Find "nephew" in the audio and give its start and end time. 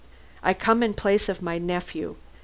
1.59-2.15